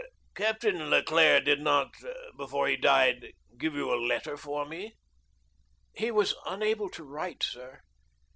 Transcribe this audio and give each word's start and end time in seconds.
"Captain 0.33 0.89
Leclere 0.89 1.39
did 1.39 1.61
not, 1.61 1.91
before 2.35 2.67
he 2.67 2.75
died, 2.75 3.33
give 3.59 3.75
you 3.75 3.93
a 3.93 4.01
letter 4.03 4.35
for 4.35 4.65
me?" 4.65 4.95
"He 5.93 6.09
was 6.09 6.33
unable 6.43 6.89
to 6.89 7.03
write, 7.03 7.43
sir. 7.43 7.81